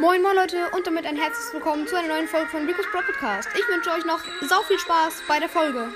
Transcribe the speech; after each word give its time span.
Moin 0.00 0.22
moin 0.22 0.36
Leute 0.36 0.70
und 0.76 0.86
damit 0.86 1.06
ein 1.06 1.16
herzliches 1.16 1.52
Willkommen 1.52 1.84
zu 1.88 1.96
einer 1.96 2.06
neuen 2.06 2.28
Folge 2.28 2.46
von 2.50 2.64
Rico's 2.64 2.86
Pro 2.92 3.00
Podcast. 3.00 3.48
Ich 3.52 3.66
wünsche 3.66 3.90
euch 3.90 4.04
noch 4.04 4.20
sau 4.48 4.62
viel 4.62 4.78
Spaß 4.78 5.24
bei 5.26 5.40
der 5.40 5.48
Folge. 5.48 5.92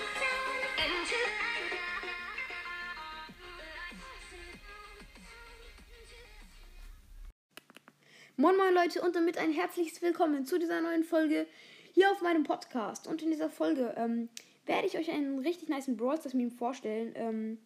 Moin 8.36 8.56
moin 8.56 8.74
Leute 8.74 9.02
und 9.02 9.14
damit 9.14 9.38
ein 9.38 9.52
herzliches 9.52 10.02
Willkommen 10.02 10.46
zu 10.46 10.58
dieser 10.58 10.80
neuen 10.80 11.04
Folge 11.04 11.46
hier 11.92 12.10
auf 12.10 12.22
meinem 12.22 12.42
Podcast. 12.42 13.06
Und 13.06 13.22
in 13.22 13.30
dieser 13.30 13.50
Folge 13.50 13.94
ähm, 13.96 14.30
werde 14.66 14.88
ich 14.88 14.98
euch 14.98 15.12
einen 15.12 15.38
richtig 15.38 15.68
niceen 15.68 15.96
Brawl 15.96 16.18
Stars 16.18 16.34
Meme 16.34 16.50
vorstellen. 16.50 17.12
Ähm, 17.14 17.58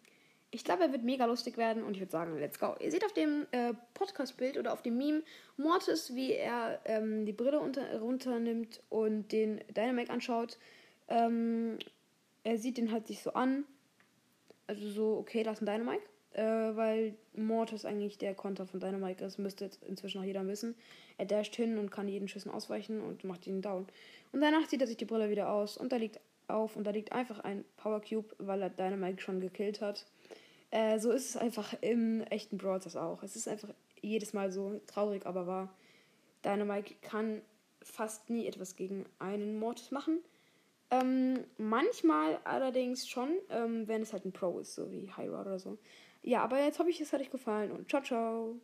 ich 0.51 0.63
glaube, 0.63 0.83
er 0.83 0.91
wird 0.91 1.03
mega 1.03 1.25
lustig 1.25 1.57
werden 1.57 1.83
und 1.83 1.93
ich 1.93 1.99
würde 1.99 2.11
sagen, 2.11 2.37
let's 2.39 2.59
go. 2.59 2.75
Ihr 2.79 2.91
seht 2.91 3.05
auf 3.05 3.13
dem 3.13 3.45
äh, 3.51 3.73
Podcast-Bild 3.93 4.57
oder 4.57 4.71
auf 4.73 4.81
dem 4.81 4.97
Meme 4.97 5.23
Mortis, 5.57 6.15
wie 6.15 6.33
er 6.33 6.79
ähm, 6.85 7.25
die 7.25 7.33
Brille 7.33 7.59
unter, 7.59 7.99
runternimmt 7.99 8.81
und 8.89 9.31
den 9.31 9.61
Dynamic 9.75 10.09
anschaut. 10.09 10.57
Ähm, 11.09 11.77
er 12.43 12.57
sieht 12.57 12.77
den 12.77 12.91
halt 12.91 13.07
sich 13.07 13.21
so 13.21 13.33
an. 13.33 13.65
Also 14.67 14.89
so, 14.89 15.17
okay, 15.17 15.43
das 15.43 15.61
ist 15.61 15.67
ein 15.67 15.77
Dynamite. 15.77 16.03
Äh, 16.31 16.75
weil 16.75 17.15
Mortis 17.33 17.83
eigentlich 17.83 18.17
der 18.17 18.35
Konter 18.35 18.65
von 18.67 18.79
Dynamite 18.79 19.25
ist, 19.25 19.39
müsste 19.39 19.65
jetzt 19.65 19.83
inzwischen 19.83 20.19
auch 20.21 20.25
jeder 20.25 20.45
wissen. 20.47 20.75
Er 21.17 21.25
dasht 21.25 21.55
hin 21.55 21.77
und 21.77 21.89
kann 21.89 22.07
jeden 22.07 22.27
Schüssen 22.27 22.51
ausweichen 22.51 23.01
und 23.01 23.23
macht 23.23 23.47
ihn 23.47 23.61
down. 23.61 23.87
Und 24.31 24.41
danach 24.41 24.67
zieht 24.67 24.81
er 24.81 24.87
sich 24.87 24.97
die 24.97 25.05
Brille 25.05 25.29
wieder 25.29 25.51
aus 25.51 25.77
und 25.77 25.91
da 25.91 25.95
liegt 25.95 26.19
auf 26.47 26.75
und 26.75 26.83
da 26.85 26.91
liegt 26.91 27.11
einfach 27.11 27.39
ein 27.39 27.65
Power 27.77 28.01
Cube, 28.01 28.35
weil 28.37 28.61
er 28.61 28.69
Dynamite 28.69 29.21
schon 29.21 29.39
gekillt 29.39 29.81
hat. 29.81 30.05
Äh, 30.71 30.99
so 30.99 31.11
ist 31.11 31.29
es 31.29 31.37
einfach 31.37 31.73
im 31.81 32.21
echten 32.23 32.57
Brawl 32.57 32.79
das 32.79 32.95
auch. 32.95 33.23
Es 33.23 33.35
ist 33.35 33.47
einfach 33.47 33.69
jedes 34.01 34.33
Mal 34.33 34.51
so 34.51 34.79
traurig, 34.87 35.25
aber 35.25 35.47
wahr. 35.47 35.73
Dynamite 36.43 36.95
kann 37.01 37.41
fast 37.81 38.29
nie 38.29 38.47
etwas 38.47 38.75
gegen 38.75 39.05
einen 39.19 39.59
Mortis 39.59 39.91
machen. 39.91 40.19
Ähm, 40.89 41.43
manchmal 41.57 42.39
allerdings 42.43 43.07
schon, 43.07 43.29
ähm, 43.49 43.87
wenn 43.87 44.01
es 44.01 44.13
halt 44.13 44.25
ein 44.25 44.31
Pro 44.31 44.59
ist, 44.59 44.75
so 44.75 44.89
wie 44.91 45.11
High 45.11 45.29
Rod 45.29 45.41
oder 45.41 45.59
so. 45.59 45.77
Ja, 46.23 46.43
aber 46.43 46.59
jetzt 46.59 46.79
hoffe 46.79 46.89
ich, 46.89 47.01
es 47.01 47.11
hat 47.11 47.21
euch 47.21 47.29
gefallen 47.29 47.71
und 47.71 47.89
ciao, 47.89 48.01
ciao. 48.01 48.55